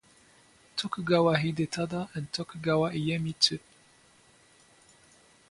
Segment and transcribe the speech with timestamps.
[0.77, 3.59] Tokugawa Hidetada and Tokugawa Iemitsu.